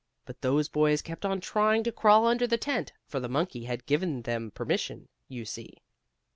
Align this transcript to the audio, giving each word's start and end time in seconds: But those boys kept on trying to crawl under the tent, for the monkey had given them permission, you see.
But 0.25 0.41
those 0.41 0.67
boys 0.67 1.03
kept 1.03 1.25
on 1.25 1.39
trying 1.41 1.83
to 1.83 1.91
crawl 1.91 2.25
under 2.25 2.47
the 2.47 2.57
tent, 2.57 2.91
for 3.05 3.19
the 3.19 3.29
monkey 3.29 3.65
had 3.65 3.85
given 3.85 4.23
them 4.23 4.49
permission, 4.49 5.09
you 5.27 5.45
see. 5.45 5.77